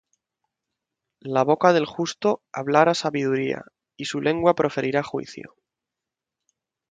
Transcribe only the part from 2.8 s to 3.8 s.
sabiduría;